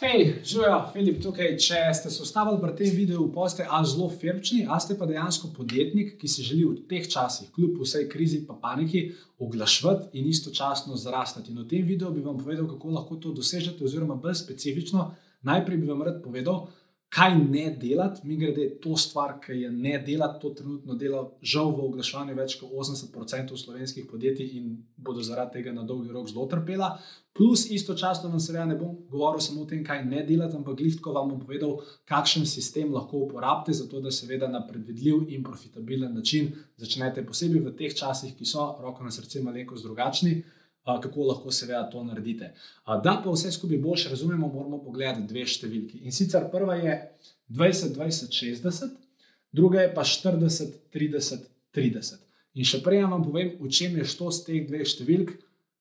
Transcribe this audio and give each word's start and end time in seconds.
Hej, 0.00 0.42
živijo, 0.44 0.90
Filip, 0.92 1.22
tukaj. 1.24 1.54
Če 1.56 1.78
ste 1.96 2.10
se 2.12 2.20
ustavili 2.20 2.58
pri 2.60 2.74
tem 2.76 2.90
videu, 2.92 3.30
pa 3.32 3.46
ste 3.48 3.64
a 3.64 3.78
zelo 3.88 4.10
firmčni, 4.12 4.66
a 4.68 4.76
ste 4.76 4.92
pa 4.98 5.06
dejansko 5.08 5.54
podjetnik, 5.56 6.18
ki 6.20 6.28
si 6.28 6.44
želi 6.44 6.66
v 6.68 6.82
teh 6.90 7.06
časih, 7.08 7.48
kljub 7.54 7.78
vsej 7.80 8.04
krizi 8.12 8.42
in 8.42 8.58
paniki, 8.60 9.06
oglašvati 9.40 10.12
in 10.20 10.28
istočasno 10.28 11.00
zrastati. 11.00 11.54
In 11.54 11.62
v 11.62 11.68
tem 11.70 11.86
videu 11.88 12.12
bi 12.12 12.20
vam 12.20 12.36
povedal, 12.36 12.68
kako 12.68 12.92
lahko 12.92 13.16
to 13.16 13.32
dosežete, 13.32 13.84
oziroma 13.88 14.18
bolj 14.20 14.36
specifično, 14.42 15.14
najprej 15.48 15.80
bi 15.80 15.88
vam 15.88 16.04
rad 16.04 16.20
povedal, 16.20 16.66
kaj 17.08 17.36
ne 17.38 17.70
delati, 17.80 18.26
mi 18.26 18.36
grede 18.36 18.66
to 18.82 18.96
stvar, 18.96 19.36
ki 19.40 19.52
je 19.52 19.70
ne 19.70 19.98
delati, 20.06 20.40
to 20.42 20.50
trenutno 20.50 20.94
dela 20.94 21.22
žal 21.42 21.70
v 21.76 21.84
oglaševanju 21.86 22.34
več 22.34 22.56
kot 22.60 22.72
80% 22.72 23.56
slovenskih 23.56 24.08
podjetij 24.10 24.56
in 24.58 24.72
bodo 24.96 25.22
zaradi 25.22 25.58
tega 25.58 25.72
na 25.72 25.84
dolgi 25.86 26.12
rok 26.12 26.28
zelo 26.28 26.48
trpela. 26.50 26.96
Plus, 27.36 27.66
istočasno 27.70 28.30
vam 28.32 28.40
seveda 28.40 28.64
ne 28.64 28.78
bom 28.80 28.96
govoril 29.10 29.40
samo 29.44 29.62
o 29.62 29.68
tem, 29.70 29.84
kaj 29.84 30.02
ne 30.04 30.24
delati, 30.26 30.56
ampak 30.56 30.78
glitko 30.80 31.12
vam 31.12 31.30
bom 31.30 31.40
povedal, 31.44 31.78
kakšen 32.08 32.46
sistem 32.48 32.92
lahko 32.94 33.26
uporabite, 33.26 33.76
zato 33.76 34.00
da 34.00 34.10
seveda 34.10 34.48
na 34.48 34.64
predvidljiv 34.66 35.26
in 35.36 35.44
profitabilen 35.44 36.14
način 36.16 36.52
začnete, 36.76 37.26
posebej 37.28 37.62
v 37.68 37.76
teh 37.76 37.94
časih, 37.94 38.34
ki 38.36 38.48
so, 38.48 38.70
roko 38.82 39.04
na 39.04 39.14
srce, 39.14 39.44
malenkost 39.44 39.84
drugačni 39.84 40.40
kako 40.86 41.26
lahko 41.30 41.50
seveda 41.50 41.82
to 41.90 42.04
naredite. 42.04 42.52
Da 42.86 43.16
pa 43.24 43.30
vse 43.30 43.50
skupaj 43.52 43.78
bolj 43.82 44.06
razumemo, 44.10 44.48
moramo 44.48 44.78
pogledati 44.84 45.26
dve 45.26 45.46
številki. 45.46 46.04
In 46.06 46.14
sicer 46.14 46.46
prva 46.52 46.78
je 46.78 46.94
20, 47.48 47.96
20, 47.98 48.30
60, 48.30 48.94
druga 49.52 49.82
je 49.82 49.94
pa 49.94 50.04
40, 50.04 50.78
30, 50.94 51.50
30. 51.74 52.22
In 52.56 52.64
še 52.64 52.80
prej 52.84 53.04
vam 53.04 53.24
povem, 53.24 53.56
v 53.60 53.68
čem 53.68 53.98
je 53.98 54.06
šlo 54.08 54.30
z 54.32 54.46
teh 54.46 54.62
dveh 54.68 54.86
številk. 54.86 55.36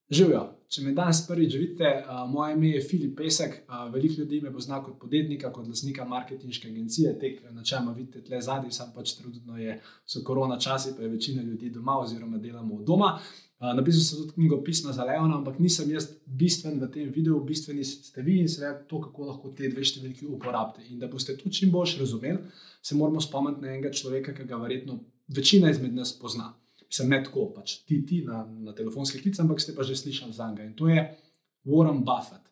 Živijo. 0.09 0.41
Če 0.69 0.81
me 0.85 0.91
danes 0.97 1.21
prvič 1.25 1.53
vidite, 1.57 1.89
moje 2.29 2.53
ime 2.53 2.71
je 2.75 2.81
Filip 2.85 3.15
Pesek, 3.17 3.55
veliko 3.93 4.21
ljudi 4.21 4.41
me 4.41 4.51
pozna 4.53 4.79
kot 4.83 4.97
podjetnika, 5.01 5.49
kot 5.53 5.67
lasnika 5.69 6.05
marketinške 6.09 6.67
agencije, 6.69 7.13
tek 7.21 7.39
načeloma 7.53 7.93
vidite 7.95 8.21
tle 8.25 8.41
zadnji, 8.41 8.73
sam 8.73 8.91
pač 8.93 9.15
trenutno 9.17 9.57
je, 9.57 9.79
so 10.05 10.21
korona 10.25 10.59
časi, 10.62 10.93
pa 10.97 11.05
je 11.05 11.09
večina 11.13 11.41
ljudi 11.45 11.69
doma 11.73 11.97
oziroma 12.01 12.41
delamo 12.41 12.81
od 12.81 12.85
doma. 12.85 13.12
Napisal 13.74 14.02
sem 14.02 14.20
tudi 14.20 14.34
knjigo 14.35 14.60
Pisma 14.63 14.91
za 14.94 15.05
Leona, 15.08 15.38
ampak 15.38 15.60
nisem 15.60 15.90
jaz 15.91 16.10
bistven 16.26 16.77
v 16.82 16.90
tem 16.91 17.12
videu, 17.13 17.40
bistveni 17.44 17.85
ste 17.85 18.21
vi 18.21 18.40
in 18.41 18.49
seveda 18.52 18.84
to, 18.90 18.99
kako 19.02 19.30
lahko 19.30 19.52
te 19.55 19.70
dve 19.71 19.85
številki 19.85 20.27
uporabite. 20.27 20.84
In 20.91 20.99
da 20.99 21.08
boste 21.08 21.38
to 21.40 21.49
čim 21.49 21.71
bolj 21.71 21.96
razumeli, 22.02 22.52
se 22.84 22.98
moramo 22.99 23.24
spomniti 23.24 23.63
na 23.63 23.71
enega 23.74 23.93
človeka, 23.96 24.36
ki 24.36 24.48
ga 24.49 24.60
verjetno 24.62 24.99
večina 25.27 25.71
izmed 25.71 25.96
nas 25.96 26.13
pozna. 26.20 26.52
Sem 26.91 27.10
ne 27.10 27.21
tako, 27.24 27.48
pač 27.55 27.80
ti, 27.88 28.02
ti 28.05 28.21
na, 28.27 28.43
na 28.46 28.76
telefonski 28.76 29.24
klic, 29.24 29.40
ampak 29.41 29.63
ste 29.63 29.74
pa 29.76 29.84
že 29.84 29.96
slišali 29.98 30.36
za 30.36 30.52
njega. 30.52 30.68
In 30.68 30.76
to 30.77 30.91
je 30.91 31.02
Warren 31.66 32.04
Buffett. 32.05 32.46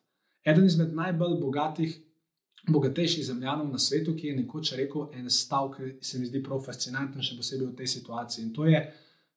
Eden 0.44 0.66
izmed 0.66 0.92
najbolj 0.96 1.38
bogatih, 1.40 1.94
bogatejših 2.68 3.26
zemljanov 3.28 3.68
na 3.70 3.78
svetu, 3.78 4.16
ki 4.16 4.32
je 4.32 4.40
nekoč 4.40 4.72
rekel 4.80 5.08
en 5.12 5.30
stavek, 5.30 6.00
ki 6.00 6.04
se 6.04 6.18
mi 6.18 6.26
zdi 6.26 6.42
prav 6.42 6.64
fascinanten, 6.64 7.22
še 7.22 7.36
posebej 7.38 7.70
v 7.70 7.78
tej 7.78 7.92
situaciji. 7.98 8.44
In 8.48 8.52
to 8.56 8.66
je: 8.68 8.82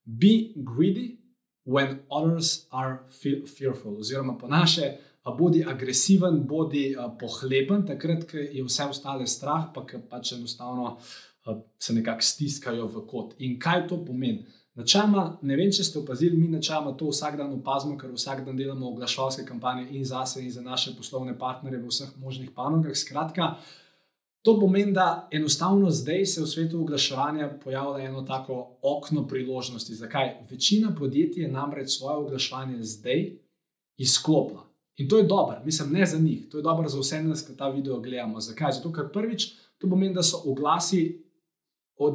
Be 0.08 0.34
greedy 0.56 1.27
when 1.68 2.00
others 2.10 2.66
are 2.72 3.00
fearful, 3.46 4.00
oziroma 4.00 4.38
po 4.40 4.48
naše, 4.48 4.96
bodi 5.38 5.66
agresiven, 5.68 6.40
bodi 6.48 6.96
pohleben, 7.20 7.84
takrat, 7.86 8.24
ko 8.30 8.38
je 8.40 8.64
vse 8.64 8.86
ostale 8.88 9.28
strah, 9.28 9.68
pa 9.76 9.84
ki 9.86 10.00
pač 10.10 10.32
enostavno 10.38 10.96
se 11.80 11.94
nekako 11.94 12.24
stiskajo 12.24 12.88
v 12.88 13.04
kot. 13.08 13.34
In 13.44 13.60
kaj 13.60 13.88
to 13.88 14.00
pomeni? 14.06 14.46
Načeloma, 14.78 15.40
ne 15.42 15.56
vem, 15.58 15.72
če 15.74 15.84
ste 15.84 16.00
opazili, 16.00 16.38
mi 16.38 16.48
načeloma 16.54 16.94
to 16.96 17.10
vsak 17.10 17.36
dan 17.40 17.52
opazimo, 17.56 17.98
ker 17.98 18.12
vsak 18.14 18.46
dan 18.46 18.56
delamo 18.56 18.92
oglaševalske 18.92 19.44
kampanje 19.46 19.88
in 19.98 20.06
za 20.06 20.22
sebe, 20.26 20.46
in 20.46 20.54
za 20.54 20.62
naše 20.62 20.94
poslovne 20.96 21.34
partnerje 21.40 21.82
v 21.82 21.92
vseh 21.92 22.12
možnih 22.22 22.52
panogah. 22.56 22.96
Skratka, 22.96 23.56
To 24.48 24.60
pomeni, 24.60 24.94
da 24.94 25.28
enostavno 25.32 25.90
zdaj 25.92 26.26
se 26.26 26.42
v 26.42 26.48
svetu 26.48 26.82
oglaševanja 26.82 27.50
pojavlja 27.64 28.06
eno 28.06 28.22
tako 28.22 28.78
okno 28.82 29.28
priložnosti. 29.28 29.96
Zakaj? 29.96 30.30
Večina 30.50 30.96
podjetij 31.00 31.44
je 31.44 31.52
namreč 31.52 31.98
svoje 31.98 32.18
oglaševanje 32.18 32.84
zdaj 32.84 33.26
izklopila. 33.98 34.64
In 34.96 35.10
to 35.10 35.18
je 35.18 35.24
dobro, 35.24 35.62
mislim, 35.66 35.92
ne 35.92 36.06
za 36.06 36.18
njih, 36.18 36.48
to 36.52 36.58
je 36.58 36.64
dobro 36.64 36.90
za 36.90 37.00
vse 37.00 37.24
nas, 37.24 37.42
ki 37.48 37.58
ta 37.58 37.70
video 37.70 38.00
gledamo. 38.00 38.40
Zakaj? 38.40 38.72
Zato, 38.72 38.92
ker 38.92 39.12
prvič 39.14 39.50
to 39.78 39.90
pomeni, 39.90 40.16
da 40.16 40.24
so 40.24 40.40
oglasi, 40.46 41.26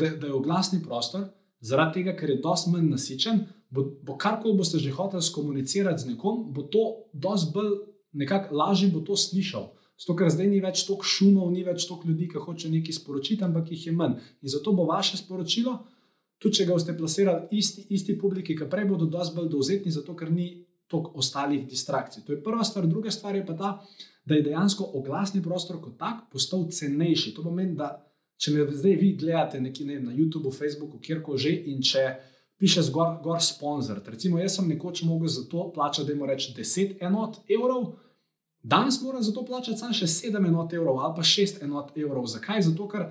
da 0.00 0.26
je 0.26 0.32
oglasni 0.32 0.81
prostor, 0.82 1.28
zaradi 1.60 2.00
tega, 2.00 2.16
ker 2.16 2.31
je 2.31 2.41
dosti 2.41 2.71
manj 2.71 2.88
nasičen, 2.94 3.44
bo, 3.69 3.84
bo 4.03 4.16
karkoli 4.16 4.56
boste 4.56 4.78
že 4.78 4.91
hoteli 4.91 5.22
skomunicirati 5.22 6.03
z 6.03 6.15
nekom, 6.15 6.48
bo 6.48 6.62
to 6.62 6.88
dosti 7.12 7.53
bolj, 7.54 7.76
nekako 8.12 8.56
lažje 8.56 8.88
bo 8.88 9.04
to 9.04 9.16
slišal. 9.16 9.69
Zato, 10.00 10.16
ker 10.19 10.30
zdaj 10.32 10.48
ni 10.50 10.60
več 10.62 10.84
toliko 10.86 11.06
šumov, 11.06 11.50
ni 11.53 11.62
več 11.66 11.86
toliko 11.86 12.08
ljudi, 12.10 12.28
ki 12.32 12.42
hoče 12.42 12.70
nekaj 12.72 12.97
sporočiti, 12.97 13.44
ampak 13.44 13.70
jih 13.70 13.86
je 13.86 13.92
manj. 13.94 14.19
In 14.42 14.50
zato 14.50 14.72
bo 14.75 14.86
vaše 14.88 15.20
sporočilo, 15.20 15.76
tudi 16.42 16.58
če 16.58 16.66
ga 16.66 16.76
boste 16.76 16.94
plasirali 16.98 17.58
isti, 17.58 17.86
isti 17.94 18.19
publiki, 18.19 18.56
ki 18.58 18.70
prej 18.70 18.88
bodo 18.91 19.06
dosti 19.06 19.36
bolj 19.36 19.50
dovzetni, 19.53 19.94
zato 19.94 20.16
ker 20.19 20.32
ni 20.32 20.48
toliko 20.92 21.19
ostalih 21.22 21.66
distrakcij. 21.69 22.25
To 22.26 22.34
je 22.34 22.42
prva 22.42 22.64
stvar. 22.64 22.86
Druga 22.86 23.10
stvar 23.10 23.36
je 23.36 23.47
pa 23.47 23.56
ta, 23.56 23.70
da 24.25 24.34
je 24.34 24.42
dejansko 24.48 24.91
oglasni 24.98 25.42
prostor 25.42 25.80
kot 25.80 25.97
tak 25.98 26.26
postal 26.32 26.66
cenejši. 26.69 27.32
To 27.36 27.47
pomeni, 27.47 27.76
da 27.78 27.94
če 28.36 28.53
me 28.53 28.66
zdaj 28.69 28.98
vi 29.00 29.14
gledate 29.16 29.60
nekje 29.60 29.86
ne, 29.86 30.00
na 30.03 30.12
YouTubu, 30.12 30.53
Facebooku, 30.53 31.00
kjerkoli 31.00 31.38
že 31.38 31.56
in 31.72 31.82
če. 31.82 32.06
Piše 32.62 32.84
zgor, 32.86 33.16
gor 33.24 33.41
sponzor. 33.42 33.98
Recimo, 34.06 34.38
jaz 34.38 34.54
sem 34.54 34.69
nekoč 34.70 35.00
mogel 35.03 35.26
za 35.26 35.42
to 35.50 35.64
plačati, 35.74 36.06
da 36.06 36.12
jim 36.14 36.20
rečem 36.30 36.54
10 36.54 37.00
enot 37.03 37.41
evrov, 37.50 37.88
Danes 38.62 39.03
moram 39.03 39.23
za 39.23 39.33
to 39.33 39.45
plačati 39.45 39.78
samo 39.78 39.93
še 39.93 40.06
7 40.06 40.47
enot 40.49 40.73
evrov 40.73 41.00
ali 41.00 41.15
pa 41.17 41.23
6 41.23 41.62
enot 41.65 41.97
evrov. 41.97 42.27
Zakaj? 42.27 42.62
Zato, 42.62 42.87
ker, 42.89 43.09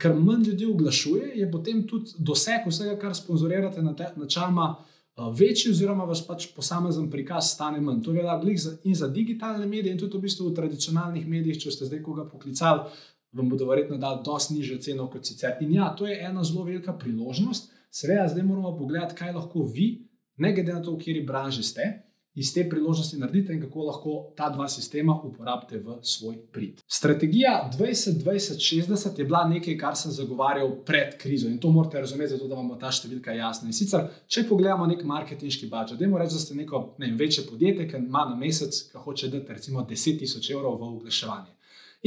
ker 0.00 0.16
manj 0.16 0.48
ljudi 0.48 0.66
oglašuje, 0.66 1.32
je 1.36 1.50
potem 1.52 1.86
tudi 1.88 2.16
doseg 2.18 2.64
vsega, 2.66 2.96
kar 3.00 3.14
sponzorirate 3.14 3.82
na 3.82 3.94
te 3.96 4.08
načalma. 4.16 4.74
Eh, 5.16 5.26
večji, 5.38 5.70
oziroma 5.70 6.04
vas 6.04 6.24
pač 6.26 6.48
posamezen 6.56 7.10
prikaz 7.10 7.52
stane 7.52 7.80
manj. 7.80 8.00
To 8.02 8.12
velja 8.12 8.40
in 8.84 8.94
za 8.94 9.08
digitalne 9.08 9.66
medije, 9.66 9.92
in 9.92 9.98
tudi 9.98 10.16
v, 10.16 10.20
bistvu 10.20 10.48
v 10.48 10.54
tradicionalnih 10.54 11.28
medijih, 11.28 11.60
če 11.62 11.70
ste 11.70 11.90
zdaj 11.90 12.02
koga 12.02 12.24
poklicali, 12.24 12.88
vam 13.32 13.48
bodo 13.48 13.68
verjetno 13.68 13.98
dali 13.98 14.22
precej 14.24 14.56
nižjo 14.56 14.78
ceno 14.78 15.10
kot 15.10 15.26
sicer. 15.26 15.58
In 15.60 15.74
ja, 15.74 15.94
to 15.96 16.06
je 16.06 16.18
ena 16.18 16.44
zelo 16.44 16.64
velika 16.64 16.92
priložnost. 16.98 17.70
Seveda, 17.90 18.28
zdaj 18.28 18.42
moramo 18.42 18.76
pogledati, 18.76 19.14
kaj 19.14 19.32
lahko 19.32 19.62
vi, 19.62 20.08
ne 20.36 20.52
glede 20.54 20.72
na 20.72 20.82
to, 20.82 20.96
kateri 20.98 21.22
branži 21.26 21.62
ste, 21.62 22.03
iz 22.34 22.54
te 22.54 22.68
priložnosti 22.70 23.18
naredite 23.18 23.52
in 23.52 23.60
kako 23.62 23.84
lahko 23.88 24.14
ta 24.36 24.48
dva 24.50 24.68
sistema 24.68 25.14
uporabite 25.24 25.78
v 25.78 25.98
svoj 26.02 26.36
prid. 26.52 26.80
Strategija 26.88 27.70
2020-60 27.78 29.18
je 29.18 29.24
bila 29.24 29.44
nekaj, 29.48 29.78
kar 29.78 29.96
sem 29.96 30.12
zagovarjal 30.12 30.72
pred 30.84 31.16
krizo 31.18 31.48
in 31.48 31.58
to 31.58 31.70
morate 31.70 32.00
razumeti, 32.00 32.32
zato 32.34 32.48
da 32.48 32.58
vam 32.58 32.68
bo 32.68 32.78
ta 32.80 32.90
številka 32.90 33.36
jasna. 33.36 33.70
In 33.70 33.76
sicer, 33.76 34.08
če 34.26 34.46
pogledamo 34.48 34.86
nek 34.90 35.04
marketinški 35.06 35.70
budžet, 35.70 35.98
da 35.98 36.08
moramo 36.08 36.24
reči, 36.24 36.34
da 36.34 36.44
ste 36.46 36.58
neko 36.58 36.84
ne 36.98 37.06
vem, 37.06 37.18
večje 37.18 37.46
podjetje, 37.50 37.88
ki 37.90 38.02
ima 38.02 38.26
na 38.30 38.36
mesec, 38.36 38.82
ki 38.90 39.04
hoče 39.06 39.30
dati 39.30 39.58
recimo 39.58 39.86
10 39.90 40.18
tisoč 40.18 40.50
evrov 40.50 40.80
v 40.80 40.90
oglaševanje. 40.96 41.54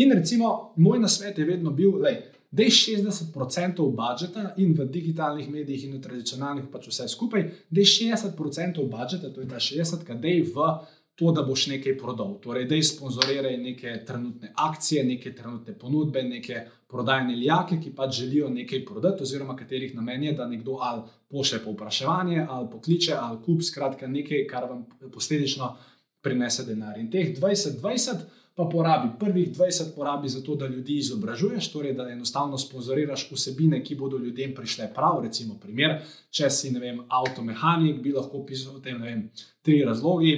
In 0.03 0.11
recimo, 0.13 0.73
moj 0.75 0.99
nasvet 0.99 1.37
je 1.39 1.45
vedno 1.45 1.71
bil, 1.71 1.95
da 2.03 2.11
da 2.51 2.63
je 2.63 2.69
60% 2.69 3.91
budžeta 3.95 4.53
in 4.57 4.73
v 4.73 4.85
digitalnih 4.85 5.49
medijih, 5.49 5.83
in 5.83 5.97
v 5.97 6.01
tradicionalnih, 6.01 6.69
pač 6.71 6.87
vse 6.87 7.07
skupaj, 7.11 7.43
da 7.69 7.81
je 7.81 7.85
60% 7.85 8.87
budžeta, 8.87 9.33
to 9.33 9.41
je 9.41 9.47
ta 9.47 9.59
60, 9.59 10.07
da 10.07 10.27
je 10.27 10.43
v 10.43 10.69
to, 11.17 11.31
da 11.31 11.41
boš 11.41 11.67
nekaj 11.67 11.97
prodal. 11.97 12.35
Torej, 12.41 12.67
da 12.69 12.75
je 12.75 12.83
sponzoriraj 12.83 13.57
neke 13.57 13.95
trenutne 14.05 14.51
akcije, 14.55 15.03
neke 15.03 15.33
trenutne 15.35 15.73
ponudbe, 15.73 16.21
neke 16.23 16.61
prodajne 16.87 17.35
lijake, 17.35 17.79
ki 17.83 17.95
pač 17.95 18.19
želijo 18.19 18.49
nekaj 18.53 18.85
prodati, 18.85 19.23
oziroma 19.23 19.55
katerih 19.55 19.95
namen 19.95 20.23
je, 20.23 20.33
da 20.33 20.47
nekdo 20.47 20.77
ali 20.81 21.01
pošlje 21.29 21.63
povpraševanje, 21.63 22.45
ali 22.49 22.69
pokliče, 22.71 23.15
ali 23.19 23.41
kup, 23.45 23.63
skratka, 23.63 24.07
nekaj, 24.07 24.45
kar 24.47 24.69
vam 24.69 24.85
posledično 25.13 25.75
prinese 26.21 26.65
denar. 26.65 26.99
In 26.99 27.09
teh 27.11 27.33
20-20 27.39 28.27
pa 28.57 28.65
porabi 28.65 29.09
prvih 29.19 29.51
20, 29.57 29.95
porabi 29.95 30.29
za 30.29 30.41
to, 30.43 30.55
da 30.55 30.67
ljudi 30.67 30.97
izobražuješ, 30.97 31.71
torej 31.71 31.93
da 31.93 32.09
enostavno 32.09 32.57
sponzoriraš 32.57 33.27
vsebine, 33.31 33.83
ki 33.83 33.95
bodo 33.95 34.17
ljudem 34.17 34.55
prišle 34.55 34.89
prav. 34.93 35.19
Recimo, 35.23 35.59
primer, 35.61 35.99
če 36.33 36.49
si 36.49 36.71
vem, 36.73 37.03
avtomehanik, 37.07 38.01
bi 38.01 38.15
lahko 38.15 38.41
pisal 38.45 38.79
o 38.79 38.81
tem 38.81 39.01
vem, 39.01 39.27
tri 39.61 39.83
razlogi. 39.85 40.33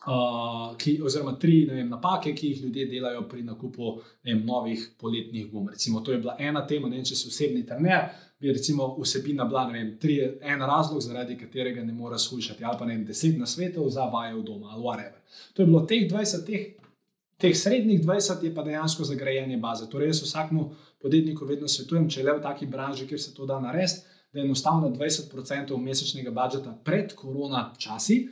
Uh, 0.00 0.76
ki, 0.80 0.94
oziroma, 1.04 1.34
tri 1.36 1.64
vem, 1.68 1.90
napake, 1.90 2.30
ki 2.38 2.52
jih 2.52 2.62
ljudje 2.62 2.86
delajo 2.88 3.26
pri 3.28 3.42
nakupu 3.42 3.96
vem, 4.24 4.46
novih 4.46 4.86
poletnih 5.00 5.50
gum. 5.50 5.68
Recimo, 5.68 6.00
to 6.00 6.14
je 6.14 6.22
bila 6.22 6.36
ena 6.38 6.62
tema, 6.66 6.88
ne 6.88 7.00
vem, 7.00 7.04
če 7.04 7.18
si 7.18 7.28
osebni 7.28 7.66
trener, 7.66 8.06
bi 8.40 8.54
recimo 8.54 8.94
vsebina 8.94 9.44
bila 9.44 9.66
vem, 9.68 9.96
tri, 10.00 10.20
en 10.40 10.62
razlog, 10.62 11.02
zaradi 11.02 11.36
katerega 11.36 11.82
ne 11.84 11.92
moreš 11.92 12.30
slušati, 12.30 12.64
ali 12.64 12.78
pa 12.78 12.86
ne 12.86 12.94
vem, 12.94 13.04
deset 13.10 13.36
na 13.38 13.46
svetu 13.46 13.90
za 13.90 14.06
vaje 14.08 14.38
v 14.38 14.44
domu 14.46 14.70
ali 14.70 14.86
whatever. 14.86 15.42
To 15.52 15.62
je 15.62 15.66
bilo 15.66 15.82
teh 15.84 16.06
20, 16.08 16.46
teh 16.46 16.79
Teh 17.40 17.56
srednjih 17.56 18.02
20 18.04 18.44
je 18.44 18.54
pa 18.54 18.62
dejansko 18.62 19.04
zagrajanje 19.04 19.56
baze. 19.56 19.88
Torej, 19.90 20.12
jaz 20.12 20.22
vsakmu 20.22 20.70
podjetniku 21.00 21.46
vedno 21.48 21.68
svetujem, 21.68 22.08
če 22.08 22.24
le 22.26 22.34
v 22.36 22.42
taki 22.44 22.66
branži, 22.66 23.06
kjer 23.08 23.20
se 23.20 23.32
to 23.34 23.46
da 23.48 23.60
narediti, 23.60 24.04
da 24.32 24.42
enostavno 24.44 24.90
20% 24.92 25.78
mesečnega 25.80 26.30
budžeta 26.30 26.74
pred 26.84 27.14
korona 27.16 27.70
časi 27.78 28.26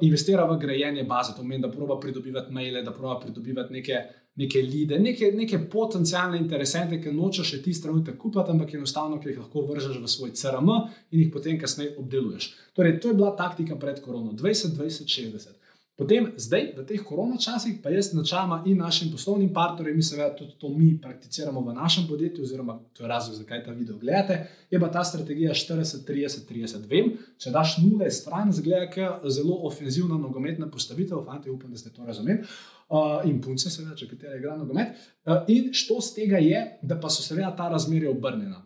investira 0.00 0.44
v 0.44 0.58
grajenje 0.58 1.04
baze, 1.04 1.32
to 1.32 1.42
pomeni, 1.42 1.62
da 1.62 1.70
proba 1.70 1.98
pridobivati 2.00 2.52
maile, 2.52 2.82
da 2.82 2.92
proba 2.92 3.18
pridobivati 3.20 3.72
neke, 3.72 3.98
neke 4.40 4.62
lide, 4.62 4.98
neke, 4.98 5.32
neke 5.32 5.58
potencijalne 5.70 6.38
interesente, 6.38 7.00
ki 7.02 7.12
nočeš 7.12 7.50
še 7.50 7.60
ti 7.62 7.74
trenutek 7.82 8.16
kupiti, 8.18 8.54
ampak 8.54 8.72
enostavno, 8.74 9.20
ki 9.20 9.32
jih 9.32 9.42
lahko 9.42 9.66
vržeš 9.68 10.00
v 10.00 10.08
svoj 10.08 10.32
CRM 10.40 10.70
in 11.10 11.26
jih 11.26 11.32
potem 11.32 11.60
kasneje 11.60 11.98
obdeluješ. 12.00 12.48
Torej, 12.74 12.96
to 13.00 13.12
je 13.12 13.18
bila 13.20 13.34
taktika 13.36 13.76
pred 13.76 14.00
korono 14.00 14.32
20, 14.32 14.78
20, 14.78 15.04
60. 15.04 15.60
Potem, 15.94 16.32
zdaj, 16.34 16.72
v 16.74 16.82
teh 16.82 17.02
korona 17.06 17.36
časih, 17.38 17.76
pa 17.78 17.86
jaz 17.94 18.08
načeloma 18.18 18.64
in 18.66 18.80
našim 18.82 19.12
poslovnim 19.14 19.52
partnerjem, 19.54 19.94
mi 19.94 20.02
seveda 20.02 20.32
tudi 20.34 20.56
to 20.58 20.68
mi 20.74 20.88
prakticiramo 20.98 21.60
v 21.62 21.74
našem 21.74 22.08
podjetju, 22.08 22.42
oziroma 22.42 22.80
to 22.92 23.04
je 23.04 23.08
razlog, 23.08 23.36
zakaj 23.38 23.62
ta 23.62 23.70
video 23.70 23.94
gledate, 23.98 24.40
je 24.70 24.80
pa 24.80 24.88
ta 24.90 25.04
strategija 25.06 25.54
40, 25.54 26.02
30, 26.08 26.48
30. 26.50 26.88
Vem, 26.90 27.12
če 27.38 27.52
daš 27.54 27.76
nule 27.78 28.10
stran, 28.10 28.50
zgleda, 28.52 28.88
ker 28.90 29.22
je 29.22 29.36
zelo 29.36 29.60
ofenzivna 29.70 30.18
nogometna 30.18 30.66
postavitev, 30.66 31.22
fanti, 31.28 31.50
upam, 31.50 31.70
da 31.70 31.78
ste 31.78 31.92
to 31.94 32.02
razumeli. 32.02 32.42
Uh, 32.90 33.22
in 33.30 33.38
punce, 33.40 33.70
seveda, 33.70 33.94
če 33.94 34.08
kateri 34.10 34.40
igra 34.42 34.56
nogomet. 34.58 34.98
Uh, 35.22 35.46
in 35.46 35.70
što 35.72 36.00
z 36.02 36.16
tega 36.16 36.42
je, 36.42 36.64
da 36.82 36.98
pa 36.98 37.06
so 37.06 37.22
seveda 37.22 37.52
ta 37.54 37.68
razmerja 37.70 38.10
obrnjena. 38.10 38.64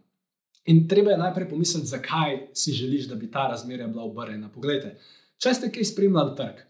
In 0.73 0.89
treba 0.89 1.13
je 1.13 1.21
najprej 1.21 1.49
pomisliti, 1.53 1.93
zakaj 1.93 2.41
si 2.57 2.73
želiš, 2.73 3.13
da 3.13 3.21
bi 3.21 3.29
ta 3.31 3.47
razmerja 3.53 3.87
bila 3.93 4.09
obrnjena. 4.09 4.49
Poglejte, 4.49 4.97
če 5.37 5.55
ste 5.55 5.73
kaj 5.73 5.93
spremljali 5.93 6.35
trg. 6.41 6.68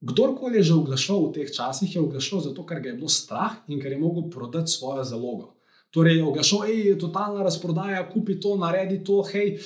Kdorkoli 0.00 0.56
je 0.56 0.72
že 0.72 0.74
oglašal 0.80 1.28
v 1.28 1.32
teh 1.36 1.48
časih, 1.52 1.94
je 1.94 2.00
oglašal 2.00 2.40
zato, 2.40 2.64
ker 2.64 2.80
ga 2.80 2.88
je 2.88 2.96
bilo 2.96 3.08
strah 3.08 3.60
in 3.68 3.80
ker 3.80 3.92
je 3.92 4.00
mogel 4.00 4.30
prodati 4.32 4.72
svojo 4.72 5.04
zalogo. 5.04 5.60
Torej, 5.90 6.22
oglašal 6.22 6.70
je, 6.70 6.98
totalna 6.98 7.42
razprodaja, 7.42 8.04
kupi 8.12 8.38
to, 8.40 8.54
naredi 8.56 9.00
to, 9.04 9.24
hej, 9.26 9.58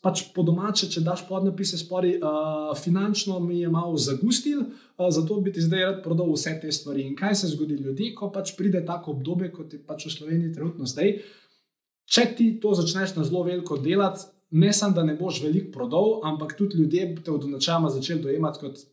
pač 0.00 0.22
po 0.30 0.44
domače, 0.46 0.86
če 0.86 1.02
daš 1.02 1.24
podnapise 1.26 1.76
spori, 1.76 2.14
uh, 2.14 2.70
finančno 2.78 3.40
mi 3.42 3.58
je 3.58 3.68
malo 3.68 3.98
zagustil, 3.98 4.62
uh, 4.62 5.08
zato 5.10 5.40
bi 5.42 5.52
ti 5.52 5.64
zdaj 5.66 5.84
rad 5.84 5.98
prodal 6.04 6.30
vse 6.30 6.54
te 6.62 6.70
stvari. 6.72 7.02
In 7.02 7.18
kaj 7.18 7.34
se 7.42 7.50
zgodi 7.52 7.74
ljudem, 7.74 8.14
ko 8.14 8.30
pač 8.30 8.54
pride 8.54 8.84
tako 8.86 9.18
obdobje, 9.18 9.50
kot 9.52 9.74
je 9.74 9.82
pač 9.82 10.06
v 10.06 10.14
Sloveniji 10.14 10.54
trenutno 10.54 10.86
zdaj. 10.86 11.18
Če 12.06 12.28
ti 12.38 12.48
to 12.62 12.76
začneš 12.78 13.18
na 13.18 13.26
zelo 13.26 13.42
veliko 13.42 13.76
delati, 13.76 14.30
ne 14.54 14.72
samo, 14.72 14.94
da 14.94 15.02
ne 15.02 15.18
boš 15.18 15.42
veliko 15.42 15.74
prodal, 15.74 16.20
ampak 16.22 16.54
tudi 16.54 16.78
ljudje 16.78 17.16
te 17.24 17.34
od 17.34 17.50
načela 17.50 17.90
začeli 17.90 18.22
dojemati 18.22 18.62
kot 18.62 18.86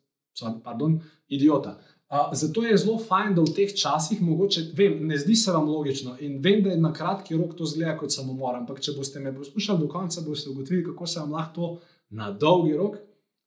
pardon, 0.63 0.99
idiota. 1.27 1.77
Uh, 2.11 2.33
zato 2.35 2.63
je 2.63 2.77
zelo 2.77 2.97
fajn, 2.99 3.35
da 3.35 3.43
v 3.45 3.53
teh 3.55 3.71
časih, 3.71 4.19
mogoče, 4.21 4.65
vem, 4.75 4.97
ne 5.07 5.17
zdi 5.17 5.35
se 5.35 5.51
vam 5.51 5.69
logično 5.69 6.17
in 6.19 6.41
vem, 6.43 6.59
da 6.63 6.73
je 6.73 6.81
na 6.81 6.91
kratki 6.93 7.37
rok 7.39 7.55
to 7.55 7.65
zgleda 7.65 7.95
kot 7.97 8.11
samomor, 8.11 8.57
ampak 8.59 8.81
če 8.83 8.97
boste 8.97 9.19
me 9.23 9.31
poslušali 9.35 9.79
do 9.79 9.87
konca, 9.87 10.23
boste 10.25 10.49
ugotovili, 10.51 10.83
kako 10.89 11.07
se 11.07 11.19
vam 11.19 11.31
lahko 11.31 11.55
to 11.55 11.69
na 12.09 12.31
dolgi 12.31 12.75
rok 12.75 12.97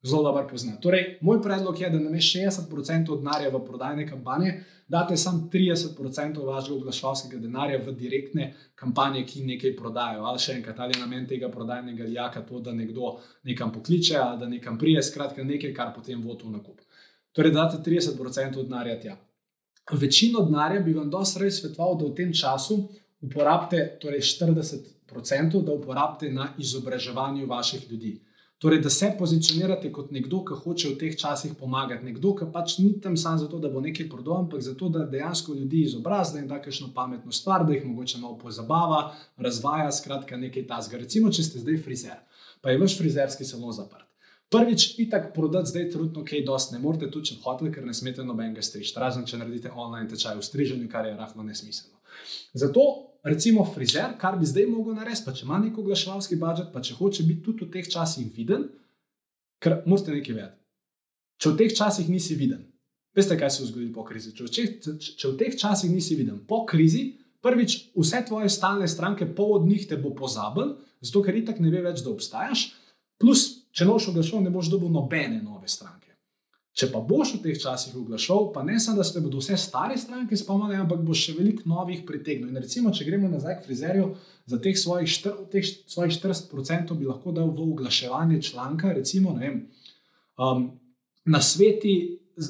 zelo 0.04 0.22
dobro 0.22 0.46
pozna. 0.50 0.76
Torej, 0.80 1.18
moj 1.20 1.42
predlog 1.42 1.80
je, 1.80 1.90
da 1.90 1.98
namesto 1.98 2.38
60% 2.38 3.18
denarja 3.18 3.48
v 3.48 3.60
prodajne 3.64 4.08
kampanje, 4.08 4.52
date 4.88 5.16
samo 5.16 5.48
30% 5.52 6.44
vašega 6.46 6.74
oglaševalskega 6.74 7.40
denarja 7.40 7.78
v 7.86 7.92
direktne 7.96 8.50
kampanje, 8.74 9.24
ki 9.26 9.44
nekaj 9.44 9.76
prodajo. 9.76 10.24
Ali 10.28 10.38
še 10.38 10.58
enkrat, 10.58 10.80
ali 10.80 10.96
je 10.96 11.00
namen 11.00 11.26
tega 11.26 11.48
prodajnega 11.48 12.08
jaka 12.12 12.42
to, 12.44 12.60
da 12.60 12.72
nekdo 12.72 13.14
nekam 13.44 13.72
pokliče, 13.72 14.16
ali 14.16 14.40
da 14.40 14.48
nekam 14.48 14.78
prije, 14.78 15.02
skratka 15.02 15.44
nekaj, 15.44 15.72
kar 15.74 15.94
potem 15.94 16.20
vodi 16.22 16.44
v 16.44 16.58
nakup. 16.58 16.84
Torej, 17.32 17.54
date 17.54 17.80
30% 17.90 18.60
denarja 18.62 18.98
tja. 19.00 19.16
Večino 19.92 20.44
denarja 20.44 20.80
bi 20.80 20.92
vam 20.92 21.10
dosti 21.10 21.40
res 21.42 21.62
svetoval, 21.62 21.96
da 22.00 22.06
v 22.10 22.14
tem 22.16 22.32
času 22.32 22.78
uporabite 23.24 23.98
torej 24.00 24.20
40%, 24.20 25.64
da 25.64 25.72
uporabite 25.72 26.30
na 26.32 26.52
izobraževanju 26.58 27.46
vaših 27.46 27.90
ljudi. 27.90 28.18
Torej, 28.64 28.80
da 28.80 28.90
se 28.90 29.10
pozicionirate 29.18 29.90
kot 29.92 30.10
nekdo, 30.10 30.38
ki 30.48 30.56
hoče 30.56 30.88
v 30.88 30.94
teh 30.96 31.16
časih 31.20 31.50
pomagati, 31.60 32.06
nekdo, 32.06 32.30
ki 32.32 32.46
pač 32.52 32.78
ni 32.78 32.94
tam 33.06 33.16
samo 33.20 33.42
zato, 33.42 33.58
da 33.60 33.68
bo 33.68 33.82
nekaj 33.84 34.06
prodal, 34.08 34.38
ampak 34.46 34.62
zato, 34.64 34.88
da 34.88 35.02
dejansko 35.04 35.52
ljudi 35.52 35.82
izobrazuje 35.84 36.40
in 36.40 36.48
da 36.48 36.62
kakšno 36.64 36.88
pametno 36.94 37.32
stvar, 37.32 37.66
da 37.68 37.74
jih 37.74 37.84
mogoče 37.84 38.22
malo 38.22 38.38
pozabava, 38.40 39.02
razvaja, 39.36 39.90
skratka, 39.92 40.40
nekaj 40.40 40.64
tasga. 40.70 41.02
Recimo, 41.02 41.28
če 41.28 41.44
ste 41.44 41.60
zdaj 41.60 41.76
frizer, 41.84 42.16
pa 42.64 42.72
je 42.72 42.80
vaš 42.80 42.96
frizerski 43.02 43.44
salon 43.44 43.76
zaprt. 43.76 44.08
Prvič, 44.48 44.94
itak 45.04 45.34
prodati 45.36 45.68
zdaj 45.68 45.90
trenutno 45.90 46.24
kaj 46.24 46.46
dosti 46.48 46.78
ne 46.78 46.80
morete, 46.80 47.10
tudi 47.12 47.34
če 47.34 47.40
hočete, 47.44 47.74
ker 47.74 47.84
ne 47.84 47.92
smete 47.92 48.24
nobenega 48.24 48.64
strižiti, 48.64 48.96
razen 48.96 49.28
če 49.28 49.44
naredite 49.44 49.76
online 49.76 50.08
tečaj 50.08 50.40
v 50.40 50.48
striženju, 50.48 50.88
kar 50.88 51.04
je 51.04 51.12
rahlo 51.20 51.44
nesmiselno. 51.44 52.00
Zato 52.54 52.84
recimo 53.24 53.64
frizer, 53.64 54.14
kar 54.20 54.38
bi 54.38 54.46
zdaj 54.46 54.68
mogel 54.68 54.98
narediti, 54.98 55.24
pa 55.26 55.32
če 55.32 55.46
ima 55.46 55.58
neko 55.62 55.82
oglaševalski 55.82 56.38
budžet, 56.40 56.70
pa 56.74 56.82
če 56.84 56.98
hoče 56.98 57.26
biti 57.26 57.42
tudi 57.46 57.64
v 57.64 57.72
teh 57.72 57.88
časih 57.90 58.28
viden, 58.36 58.68
ker 59.62 59.80
morate 59.88 60.12
nekaj 60.12 60.36
vedeti. 60.36 60.60
Če 61.40 61.50
v 61.50 61.58
teh 61.60 61.74
časih 61.74 62.08
nisi 62.12 62.36
viden, 62.38 62.62
veste, 63.16 63.36
kaj 63.38 63.50
se 63.50 63.62
je 63.62 63.70
zgodilo 63.72 63.94
po 63.96 64.04
krizi. 64.06 64.34
Če, 64.36 64.46
če, 64.48 64.66
če, 64.84 65.14
če 65.18 65.30
v 65.32 65.36
teh 65.40 65.56
časih 65.58 65.90
nisi 65.90 66.18
viden, 66.18 66.38
po 66.46 66.62
krizi, 66.68 67.08
prvič, 67.44 67.76
vse 67.96 68.22
tvoje 68.28 68.52
stalne 68.52 68.88
stranke, 68.88 69.26
pol 69.36 69.58
od 69.58 69.66
njih 69.68 69.88
te 69.88 69.98
bo 70.00 70.14
pozabil, 70.16 70.76
zato 71.04 71.24
ker 71.24 71.36
itak 71.36 71.60
ne 71.60 71.72
ve 71.72 71.82
več, 71.84 72.04
da 72.04 72.12
obstajaš, 72.12 72.68
plus, 73.20 73.66
če 73.74 73.88
noš 73.88 74.12
oglaševal, 74.12 74.44
ne 74.44 74.52
boš 74.54 74.70
dobil 74.72 74.92
nobene 74.92 75.42
nove 75.42 75.68
stranke. 75.68 76.03
Če 76.74 76.88
pa 76.90 76.98
boš 77.06 77.36
v 77.36 77.38
teh 77.44 77.58
časih 77.62 77.94
oglašal, 78.00 78.48
pa 78.50 78.64
ne 78.66 78.80
samo, 78.82 78.98
da 78.98 79.04
se 79.06 79.20
bodo 79.22 79.38
vse 79.38 79.54
stare 79.62 79.94
stranke 79.98 80.34
spomnile, 80.34 80.80
ampak 80.82 81.04
boš 81.06 81.28
še 81.28 81.34
veliko 81.36 81.68
novih 81.70 82.00
pritegnil. 82.06 82.48
In 82.50 82.58
recimo, 82.58 82.90
če 82.90 83.06
gremo 83.06 83.30
nazaj 83.30 83.60
k 83.60 83.66
frizerju, 83.68 84.08
za 84.50 84.58
teh 84.58 84.74
svojih, 84.74 85.06
štr, 85.06 85.36
teh 85.52 85.62
svojih 85.62 86.16
40% 86.18 86.96
bi 86.98 87.06
lahko 87.06 87.30
dal 87.36 87.52
v 87.54 87.68
oglaševanje 87.68 88.40
članka, 88.50 88.90
recimo, 88.96 89.36
vem, 89.38 89.60
um, 90.34 90.66
na 91.30 91.40
sveti, 91.40 91.94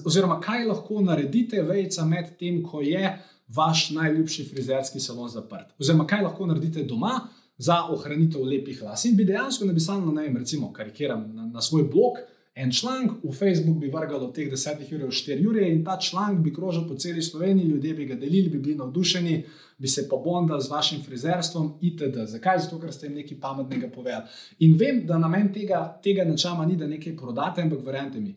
oziroma 0.08 0.40
kaj 0.40 0.70
lahko 0.72 1.04
naredite, 1.04 1.60
vejca 1.60 2.08
med 2.08 2.32
tem, 2.40 2.62
ko 2.64 2.80
je 2.80 3.12
vaš 3.52 3.90
najljubši 3.92 4.48
frizerski 4.48 5.04
salon 5.04 5.28
zaprt. 5.28 5.76
Oziroma, 5.76 6.08
kaj 6.08 6.24
lahko 6.30 6.48
naredite 6.48 6.88
doma. 6.88 7.18
Za 7.54 7.84
ohranitev 7.94 8.42
lepih 8.42 8.80
las. 8.82 9.04
In 9.06 9.12
bi 9.14 9.22
dejansko 9.28 9.68
napisal 9.68 10.00
na, 10.02 10.10
ne 10.16 10.24
vem, 10.24 10.40
recimo, 10.42 10.72
karikiram 10.74 11.20
na, 11.36 11.44
na 11.54 11.60
svoj 11.62 11.84
blog, 11.86 12.16
en 12.54 12.72
članek, 12.72 13.10
v 13.24 13.32
Facebook 13.32 13.78
bi 13.78 13.90
vrgal 13.90 14.22
od 14.24 14.34
teh 14.34 14.50
10 14.50 14.84
ur 14.94 15.10
4 15.10 15.48
ure 15.48 15.68
in 15.68 15.84
ta 15.84 15.98
članek 15.98 16.38
bi 16.38 16.54
krožil 16.54 16.88
po 16.88 16.94
celi 16.94 17.22
Sloveniji, 17.22 17.66
ljudje 17.66 17.94
bi 17.94 18.06
ga 18.06 18.14
delili, 18.14 18.48
bi 18.48 18.58
bili 18.58 18.76
navdušeni, 18.76 19.44
bi 19.78 19.88
se 19.88 20.08
pobondali 20.08 20.62
z 20.62 20.70
vašim 20.70 21.02
frizerstvom 21.02 21.78
itd. 21.80 22.26
Zakaj? 22.26 22.58
Zato, 22.58 22.78
ker 22.80 22.92
ste 22.92 23.06
jim 23.06 23.14
nekaj 23.14 23.40
pametnega 23.40 23.90
povedali. 23.90 24.30
In 24.58 24.76
vem, 24.78 25.06
da 25.06 25.18
namen 25.18 25.52
tega, 25.52 25.98
tega 26.02 26.24
načama 26.24 26.66
ni, 26.66 26.76
da 26.76 26.86
nekaj 26.86 27.16
prodate, 27.16 27.62
ampak 27.62 27.82
verjamete 27.86 28.20
mi. 28.20 28.36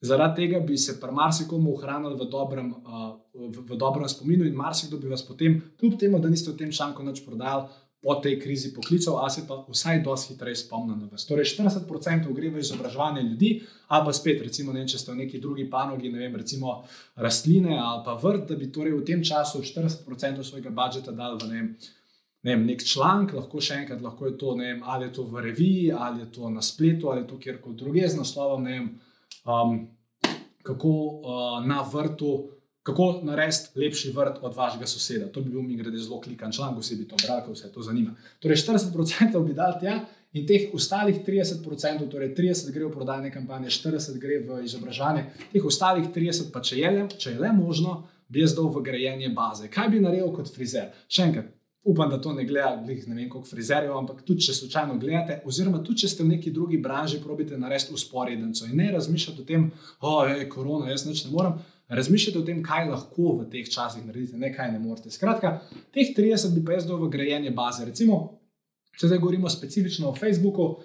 Zaradi 0.00 0.42
tega 0.42 0.60
bi 0.60 0.76
se 0.76 1.00
pri 1.00 1.12
marsikomu 1.12 1.72
ohranili 1.74 2.14
v 2.14 2.22
uh, 2.22 3.18
v, 3.34 3.62
v 3.70 3.76
dobrem 3.76 4.08
spominu, 4.08 4.44
in 4.44 4.54
marsikdo 4.54 4.98
bi 4.98 5.08
vas 5.08 5.26
potem, 5.26 5.62
kljub 5.80 5.98
temu, 5.98 6.18
da 6.18 6.28
niste 6.28 6.52
v 6.52 6.56
tem 6.56 6.72
članku 6.72 7.02
nič 7.02 7.24
prodajali, 7.26 7.66
po 8.02 8.14
tej 8.14 8.38
krizi 8.40 8.70
poklical, 8.74 9.18
a 9.24 9.30
se 9.30 9.42
pa 9.46 9.58
vsaj 9.68 10.02
dosti 10.02 10.32
hitreje 10.32 10.56
spomni 10.56 10.94
na 10.96 11.08
vas. 11.10 11.26
Torej, 11.26 11.48
40% 11.58 12.32
gre 12.34 12.50
v 12.50 12.62
izobraževanje 12.62 13.22
ljudi, 13.22 13.50
ali 13.88 14.04
pa 14.06 14.12
spet, 14.12 14.42
recimo, 14.42 14.72
ne, 14.72 14.86
če 14.88 14.98
ste 14.98 15.12
v 15.12 15.24
neki 15.24 15.40
drugi 15.42 15.66
panogi, 15.70 16.12
ne 16.12 16.18
vem, 16.22 16.36
recimo 16.38 16.82
rastline 17.16 17.74
ali 17.78 18.02
pa 18.06 18.14
vrt, 18.22 18.46
da 18.52 18.56
bi 18.56 18.70
torej 18.72 18.94
v 18.94 19.04
tem 19.04 19.24
času 19.24 19.64
40% 19.66 20.44
svojega 20.46 20.70
budžeta 20.70 21.12
dal 21.12 21.38
v 21.42 21.48
ne 21.50 21.56
vem, 21.56 21.72
ne 22.46 22.54
vem, 22.54 22.66
nek 22.70 22.84
članek, 22.86 23.34
lahko 23.34 23.60
še 23.60 23.80
enkrat, 23.82 24.02
lahko 24.02 24.30
je 24.30 24.36
to, 24.38 24.54
vem, 24.54 24.82
ali 24.86 25.08
je 25.08 25.12
to 25.18 25.26
v 25.26 25.42
reviji, 25.48 25.90
ali 25.90 26.22
je 26.22 26.30
to 26.38 26.50
na 26.54 26.62
spletu, 26.62 27.10
ali 27.10 27.24
je 27.24 27.30
to 27.32 27.38
kjerkoli 27.42 27.76
drugje 27.76 28.12
z 28.14 28.20
naslovom, 28.20 28.62
ne 28.62 28.76
vem, 28.78 28.92
um, 29.42 29.74
kako 30.62 30.92
uh, 30.94 31.66
na 31.66 31.82
vrtu 31.82 32.30
kako 32.88 33.20
narediti 33.22 33.78
lepši 33.78 34.12
vrt 34.16 34.38
od 34.42 34.56
vašega 34.56 34.86
soseda. 34.86 35.26
To 35.32 35.40
bi 35.40 35.50
bil 35.50 35.62
mi 35.62 35.76
grede 35.76 35.98
zelo 35.98 36.20
klikan 36.20 36.52
članek, 36.52 36.80
vsi 36.80 36.96
bi 36.96 37.08
to 37.08 37.16
brali, 37.26 37.52
vse 37.52 37.72
to 37.72 37.82
zanima. 37.82 38.14
Torej, 38.40 38.56
40% 38.56 39.44
bi 39.46 39.54
dal 39.54 39.76
tja 39.80 39.98
in 40.32 40.46
teh 40.46 40.70
ostalih 40.74 41.20
30%, 41.26 42.08
torej 42.08 42.32
30% 42.36 42.72
gre 42.72 42.86
v 42.86 42.92
prodajne 42.92 43.32
kampanje, 43.32 43.68
40% 43.76 44.18
gre 44.22 44.40
v 44.40 44.62
izobraževanje, 44.64 45.26
teh 45.52 45.64
ostalih 45.64 46.08
30%, 46.14 46.48
pa 46.52 46.64
če 46.64 46.80
je, 46.80 46.90
le, 46.96 47.06
če 47.12 47.36
je 47.36 47.44
le 47.44 47.52
možno, 47.52 48.02
bi 48.28 48.40
jaz 48.40 48.56
dal 48.56 48.72
v 48.72 48.82
grajenje 48.84 49.28
baze. 49.36 49.68
Kaj 49.72 49.92
bi 49.92 50.00
naredil 50.00 50.32
kot 50.32 50.48
frizer? 50.52 50.92
Še 51.08 51.28
enkrat. 51.28 51.54
Upam, 51.88 52.10
da 52.10 52.18
to 52.20 52.32
ne 52.36 52.44
gledate, 52.44 52.84
ne 52.84 53.14
vem, 53.14 53.28
koliko 53.30 53.48
frizerjev, 53.48 53.94
ampak 53.96 54.24
tudi 54.26 54.44
če 54.44 54.56
slučajno 54.56 54.98
gledate, 55.00 55.38
oziroma 55.48 55.78
tudi 55.84 56.02
če 56.02 56.10
ste 56.12 56.24
v 56.24 56.34
neki 56.34 56.50
drugi 56.52 56.80
branži, 56.84 57.20
probite 57.22 57.56
narediti 57.56 57.94
usporednico 57.96 58.66
in 58.66 58.76
ne 58.76 58.90
razmišljate 58.92 59.44
o 59.44 59.46
tem, 59.48 59.70
oh, 60.00 60.26
je 60.28 60.48
korona, 60.52 60.90
jaz 60.90 61.06
neč 61.08 61.22
ne 61.24 61.32
morem 61.32 61.56
razmišljate 61.88 62.38
o 62.38 62.44
tem, 62.44 62.62
kaj 62.62 62.88
lahko 62.90 63.38
v 63.40 63.48
teh 63.52 63.68
časih 63.68 64.04
naredite, 64.06 64.36
ne 64.36 64.52
kaj 64.54 64.72
ne 64.72 64.78
morete. 64.82 65.10
Skratka, 65.10 65.58
teh 65.94 66.12
30 66.16 66.54
bi 66.54 66.64
pa 66.64 66.76
jaz 66.76 66.88
v 66.88 67.08
grajenje 67.10 67.50
baze. 67.50 67.84
Recimo, 67.88 68.40
če 68.98 69.08
zdaj 69.08 69.22
govorimo 69.22 69.50
specifično 69.50 70.10
o 70.10 70.16
Facebooku, 70.16 70.76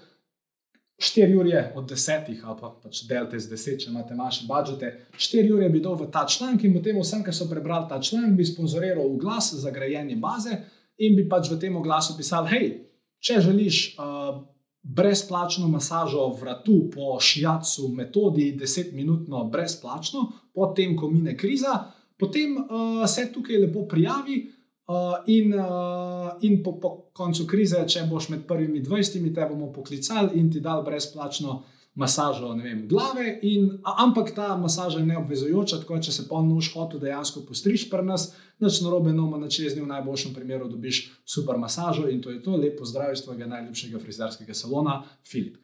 4 1.03 1.35
ure 1.35 1.63
od 1.75 1.89
10, 1.89 2.29
ali 2.43 2.59
pa 2.59 2.69
pač 2.83 3.01
delite 3.09 3.39
z 3.39 3.49
10, 3.51 3.81
če 3.81 3.89
imate 3.89 4.15
manjše 4.15 4.45
budžete, 4.47 4.91
4 5.17 5.51
ure 5.51 5.67
bi 5.73 5.81
dal 5.83 5.97
v 5.99 6.07
ta 6.13 6.23
članek 6.29 6.63
in 6.63 6.77
potem 6.77 7.01
vsem, 7.01 7.23
ki 7.25 7.33
so 7.33 7.49
prebrali 7.49 7.89
ta 7.89 7.99
članek, 7.99 8.37
bi 8.37 8.45
sponzoriral 8.45 9.03
oglas 9.03 9.51
za 9.59 9.73
grajenje 9.73 10.15
baze 10.21 10.61
in 11.01 11.17
bi 11.17 11.27
pač 11.27 11.49
v 11.51 11.59
tem 11.59 11.75
oglasu 11.75 12.15
pisal, 12.15 12.47
hej, 12.47 12.85
če 13.19 13.41
želiš. 13.41 13.83
Uh, 13.97 14.52
brezplačno 14.83 15.67
masažo 15.67 16.27
vratu 16.27 16.89
po 16.93 17.19
šijacu 17.19 17.87
metodi, 17.87 18.57
10-minutno 18.59 19.43
brezplačno, 19.49 20.31
potem, 20.53 20.97
ko 20.97 21.07
mine 21.07 21.37
kriza, 21.37 21.91
potem 22.19 22.57
uh, 22.57 23.09
se 23.09 23.31
tukaj 23.33 23.57
lepo 23.57 23.87
prijavi. 23.87 24.49
Uh, 24.87 24.95
in 25.27 25.53
uh, 25.53 26.31
in 26.41 26.63
po, 26.63 26.73
po 26.79 26.89
koncu 27.15 27.45
krize, 27.47 27.85
če 27.87 28.01
boš 28.09 28.27
med 28.29 28.41
prvimi 28.47 28.81
20, 28.83 29.29
te 29.35 29.45
bomo 29.49 29.69
poklicali 29.71 30.39
in 30.39 30.49
ti 30.51 30.59
dali 30.59 30.83
brezplačno 30.83 31.61
masažo 31.95 32.53
vem, 32.57 32.87
glave. 32.87 33.39
In, 33.41 33.79
ampak 33.83 34.31
ta 34.35 34.57
masaža 34.57 34.99
je 34.99 35.05
neobvezujoča, 35.05 35.81
tako 35.83 35.99
če 36.01 36.11
se 36.11 36.27
polno 36.29 36.55
už 36.55 36.71
hotel 36.73 36.99
dejansko 36.99 37.45
postriž 37.47 37.89
pri 37.89 38.05
nas, 38.05 38.31
noč 38.59 38.81
na 38.81 38.89
robe, 38.93 39.13
no, 39.13 39.27
na 39.37 39.49
čez 39.49 39.75
dni 39.75 39.85
v 39.85 39.91
najboljšem 39.91 40.33
primeru 40.33 40.69
dobiš 40.69 41.05
super 41.25 41.57
masažo 41.57 42.07
in 42.09 42.21
to 42.21 42.33
je 42.33 42.41
to, 42.43 42.57
lepo 42.57 42.85
zdravje 42.85 43.21
svojega 43.21 43.47
najljubšega 43.47 44.01
frizerskega 44.01 44.57
salona, 44.57 45.03
Filip 45.23 45.63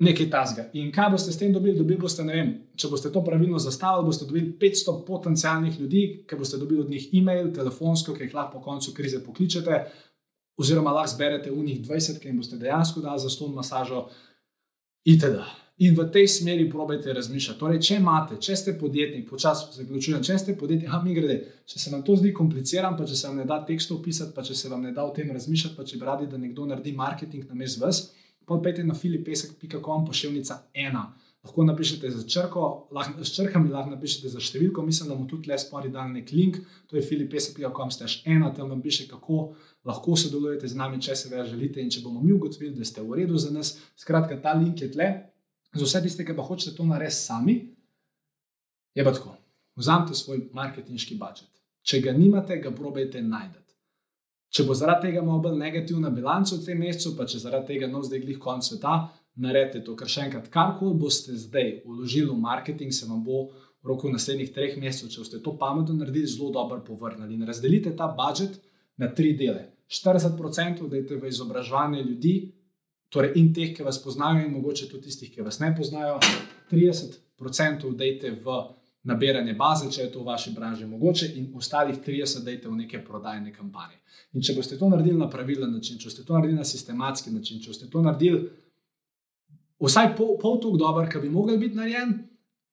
nekaj 0.00 0.30
tasga. 0.30 0.64
In 0.72 0.88
kaj 0.92 1.10
boste 1.12 1.32
s 1.32 1.38
tem 1.38 1.52
dobili? 1.52 1.76
Dobili 1.78 2.00
boste, 2.00 2.24
ne 2.24 2.36
vem, 2.36 2.52
če 2.76 2.88
boste 2.88 3.10
to 3.12 3.22
pravilno 3.24 3.60
zastavili, 3.60 4.06
boste 4.08 4.26
dobili 4.28 4.54
500 4.60 4.94
potencijalnih 5.06 5.80
ljudi, 5.80 6.04
ki 6.28 6.38
boste 6.40 6.58
dobili 6.58 6.80
od 6.80 6.90
njih 6.90 7.08
e-mail, 7.20 7.50
telefonsko, 7.54 8.14
ki 8.16 8.28
jih 8.28 8.34
lahko 8.34 8.58
po 8.58 8.64
koncu 8.64 8.94
krize 8.96 9.20
pokličete, 9.24 9.82
oziroma 10.60 10.94
lahko 10.96 11.14
zberete 11.14 11.52
v 11.52 11.64
njih 11.66 11.82
20, 11.84 12.20
ki 12.22 12.32
jim 12.32 12.40
boste 12.40 12.56
dejansko 12.60 13.04
dali 13.04 13.20
za 13.20 13.30
ston 13.30 13.52
masažo, 13.54 14.06
itd. 15.04 15.40
In 15.80 15.94
v 15.96 16.04
tej 16.12 16.26
smeri 16.28 16.66
probejte 16.70 17.12
razmišljati. 17.16 17.58
Torej, 17.60 17.78
če 17.80 17.96
imate, 17.96 18.36
če 18.36 18.56
ste 18.56 18.74
podjetnik, 18.76 19.24
počasi 19.30 19.70
zaključujem, 19.78 20.20
če 20.22 20.36
ste 20.38 20.54
podjetnik, 20.60 20.92
a 20.92 21.00
mi 21.00 21.14
grede, 21.16 21.38
če 21.64 21.80
se 21.80 21.92
vam 21.94 22.02
to 22.04 22.18
zdi 22.20 22.34
komplicirano, 22.36 22.98
pa 22.98 23.06
če 23.08 23.16
se 23.16 23.28
vam 23.28 23.40
ne 23.40 23.46
da 23.48 23.62
tekstov 23.64 24.02
pisati, 24.04 24.34
pa 24.36 24.44
če 24.44 24.54
se 24.54 24.68
vam 24.68 24.84
ne 24.84 24.92
da 24.92 25.06
o 25.08 25.14
tem 25.16 25.30
razmišljati, 25.32 25.76
pa 25.78 25.86
če 25.88 25.96
bi 25.96 26.04
radi, 26.04 26.28
da 26.28 26.36
nekdo 26.36 26.68
naredi 26.68 26.92
marketing 26.92 27.48
na 27.48 27.56
mes 27.56 27.78
vas, 27.80 28.10
Pojdite 28.50 28.84
na 28.84 28.94
filipesek.com, 28.94 30.06
pošiljka 30.06 30.56
ena. 30.74 31.04
Lahko 31.44 31.64
napišete 31.64 32.10
za 32.12 32.22
črko, 32.28 32.62
lahko, 32.92 33.24
s 33.24 33.32
črkami 33.32 33.70
lahko 33.72 33.94
napišete 33.94 34.28
za 34.28 34.42
številko, 34.44 34.82
mislim, 34.84 35.08
da 35.08 35.14
bomo 35.16 35.28
tudi 35.28 35.48
le 35.48 35.56
spori 35.58 35.88
dal 35.92 36.10
nek 36.12 36.28
link, 36.36 36.58
to 36.90 36.98
je 36.98 37.04
filipesek.com, 37.06 37.92
ste 37.94 38.08
še 38.12 38.26
ena, 38.34 38.50
tam 38.52 38.68
vam 38.74 38.82
piše, 38.84 39.06
kako 39.08 39.54
lahko 39.88 40.18
sodelujete 40.20 40.68
z 40.68 40.76
nami, 40.76 41.00
če 41.00 41.16
se 41.16 41.32
več 41.32 41.48
želite 41.54 41.80
in 41.80 41.88
če 41.88 42.02
bomo 42.04 42.20
mi 42.20 42.34
ugotovili, 42.36 42.74
da 42.76 42.84
ste 42.84 43.00
v 43.00 43.22
redu 43.22 43.40
za 43.40 43.54
nas. 43.54 43.78
Skratka, 43.96 44.36
ta 44.44 44.52
link 44.58 44.84
je 44.84 44.90
tle. 44.92 45.08
Za 45.72 45.86
vse 45.86 46.02
tiste, 46.04 46.26
ki 46.28 46.36
pa 46.36 46.44
hočete 46.44 46.74
to 46.76 46.84
narediti 46.84 47.16
sami, 47.16 47.56
je 48.92 49.06
pa 49.06 49.14
tako. 49.16 49.32
Vzamite 49.80 50.18
svoj 50.18 50.44
marketinški 50.52 51.16
budžet. 51.16 51.48
Če 51.86 52.02
ga 52.04 52.12
nimate, 52.12 52.58
ga 52.60 52.74
probejte 52.74 53.22
najti. 53.24 53.60
Če 54.50 54.64
bo 54.66 54.74
zaradi 54.74 55.08
tega 55.08 55.22
malo 55.22 55.38
bolj 55.44 55.56
negativna 55.60 56.10
bilanca 56.10 56.56
v 56.56 56.64
tem 56.64 56.80
mesecu, 56.82 57.14
pa 57.16 57.24
če 57.24 57.38
zaradi 57.38 57.70
tega 57.70 57.88
no 57.88 58.02
zdaj 58.02 58.20
glih 58.24 58.40
konc 58.42 58.66
sveta, 58.66 58.96
naredite 59.40 59.82
to, 59.84 59.96
ker 59.96 60.10
še 60.10 60.26
enkrat, 60.28 60.48
karkoli 60.52 60.98
boste 61.00 61.34
zdaj 61.38 61.80
vložili 61.86 62.28
v 62.28 62.38
marketing, 62.40 62.92
se 62.92 63.08
vam 63.08 63.22
bo 63.24 63.48
v 63.80 63.88
roku 63.88 64.10
naslednjih 64.12 64.52
treh 64.52 64.76
mesecev, 64.80 65.10
če 65.12 65.22
boste 65.22 65.40
to 65.44 65.56
pametno 65.58 65.96
naredili, 65.96 66.28
zelo 66.28 66.50
dobro 66.52 66.80
povrnili. 66.84 67.38
In 67.38 67.48
razdelite 67.48 67.94
ta 67.96 68.10
budžet 68.16 68.60
na 69.00 69.08
tri 69.16 69.32
dele. 69.36 69.70
40% 69.90 70.88
dajte 70.88 71.16
v 71.16 71.30
izobraževanje 71.32 72.02
ljudi, 72.04 72.34
torej 73.10 73.32
in 73.40 73.48
teh, 73.54 73.72
ki 73.74 73.86
vas 73.86 73.98
poznajo, 74.02 74.44
in 74.44 74.52
mogoče 74.54 74.86
tudi 74.90 75.08
tistih, 75.08 75.32
ki 75.34 75.42
vas 75.42 75.58
ne 75.58 75.72
poznajo, 75.76 76.20
30% 76.70 77.90
dajte 77.98 78.36
v 78.44 78.60
nabiranje 79.08 79.56
baze, 79.56 79.88
če 79.90 80.04
je 80.04 80.12
to 80.12 80.20
v 80.20 80.28
vaši 80.28 80.52
branži 80.54 80.86
mogoče, 80.86 81.32
in 81.40 81.48
ostalih 81.56 81.98
30 82.04 82.44
dajte 82.46 82.68
v 82.68 82.82
neke 82.84 83.00
prodajne 83.04 83.52
kampanje. 83.52 83.96
In 84.36 84.44
če 84.44 84.54
boste 84.54 84.78
to 84.78 84.88
naredili 84.92 85.18
na 85.18 85.30
pravilen 85.30 85.72
način, 85.72 85.98
če 85.98 86.10
boste 86.10 86.24
to 86.28 86.36
naredili 86.36 86.60
na 86.60 86.68
sistematski 86.68 87.32
način, 87.34 87.62
če 87.64 87.72
boste 87.72 87.88
to 87.90 88.02
naredili 88.04 88.44
vsaj 89.80 90.14
pol, 90.16 90.36
pol 90.40 90.60
toliko 90.60 90.78
dobro, 90.84 91.06
kot 91.12 91.22
bi 91.22 91.30
mogli 91.30 91.58
biti 91.58 91.76
narejen, 91.76 92.12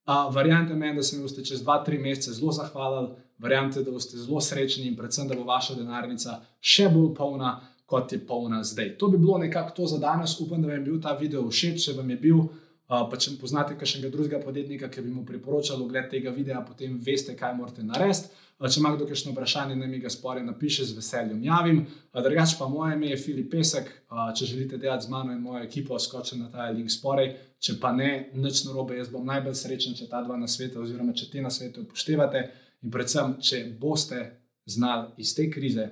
uh, 0.08 0.28
verjamete 0.36 0.76
meni, 0.76 0.96
da 0.96 1.04
se 1.04 1.16
mi 1.16 1.24
boste 1.24 1.46
čez 1.46 1.64
2-3 1.64 2.02
mesece 2.02 2.36
zelo 2.40 2.52
zahvalili, 2.52 3.16
verjamete, 3.38 3.84
da 3.84 3.92
boste 3.92 4.18
zelo 4.18 4.42
srečni 4.42 4.88
in 4.88 4.96
predvsem, 4.98 5.28
da 5.28 5.36
bo 5.36 5.48
vaša 5.48 5.76
denarnica 5.80 6.42
še 6.60 6.90
bolj 6.94 7.16
polna. 7.16 7.58
Kot 7.88 8.12
je 8.12 8.18
polna 8.20 8.58
zdaj. 8.68 8.98
To 9.00 9.08
bi 9.08 9.16
bilo 9.18 9.38
nekako 9.40 9.72
to 9.76 9.86
za 9.88 9.96
danes. 9.98 10.34
Upam, 10.44 10.60
da 10.62 10.68
vam 10.68 10.76
je 10.76 10.82
bil 10.84 10.98
ta 11.00 11.14
video 11.16 11.46
všeč. 11.48 11.86
Če 11.86 11.94
vam 11.96 12.10
je 12.12 12.18
bil, 12.20 12.42
pa 12.88 13.20
če 13.20 13.36
poznate 13.40 13.76
kakšnega 13.76 14.10
drugega 14.12 14.40
podjetnika, 14.40 14.88
ki 14.90 15.04
bi 15.04 15.12
mu 15.12 15.26
priporočal 15.28 15.82
ogled 15.84 16.08
tega 16.12 16.32
videa, 16.32 16.62
potem 16.64 17.00
veste, 17.04 17.36
kaj 17.36 17.56
morate 17.58 17.84
narediti. 17.84 18.32
Če 18.58 18.80
ima 18.80 18.90
kdo 18.96 19.06
kakšno 19.06 19.36
vprašanje, 19.36 19.76
naj 19.78 19.90
mi 19.92 20.00
ga 20.02 20.10
spore 20.10 20.42
napiše, 20.42 20.88
z 20.88 20.96
veseljem 20.98 21.44
javim. 21.46 21.84
Drugač 22.16 22.56
pa 22.58 22.66
moje 22.72 22.96
ime 22.96 23.12
je 23.12 23.20
Filip 23.22 23.52
Pesek. 23.52 23.92
Če 24.10 24.48
želite 24.50 24.80
delati 24.82 25.06
z 25.06 25.14
mano 25.14 25.36
in 25.36 25.44
mojo 25.44 25.62
ekipo, 25.66 26.00
skočite 26.00 26.40
na 26.40 26.50
ta 26.50 26.72
link 26.72 26.90
spore. 26.90 27.28
Če 27.62 27.78
pa 27.82 27.92
ne, 27.94 28.32
nič 28.34 28.64
narobe, 28.66 28.98
jaz 28.98 29.12
bom 29.14 29.28
najbolj 29.28 29.60
srečen, 29.62 29.94
če 30.00 30.10
ta 30.10 30.24
dva 30.26 30.40
na 30.40 30.50
svetu, 30.50 30.82
oziroma 30.82 31.14
če 31.14 31.30
te 31.34 31.44
na 31.44 31.54
svetu 31.54 31.86
upoštevate 31.86 32.44
in 32.82 32.94
predvsem, 32.94 33.38
če 33.44 33.64
boste 33.78 34.24
znali 34.66 35.22
iz 35.22 35.36
te 35.38 35.52
krize 35.54 35.92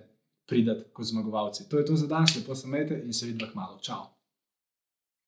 pridati 0.50 0.90
kot 0.94 1.12
zmagovalci. 1.12 1.70
To 1.70 1.78
je 1.78 1.86
to 1.86 2.02
za 2.02 2.10
danes, 2.10 2.38
lepo 2.38 2.56
se 2.56 2.68
imejte 2.68 3.02
in 3.06 3.14
se 3.14 3.30
vidite 3.30 3.52
kmalo. 3.52 3.80
Čau! 3.82 4.15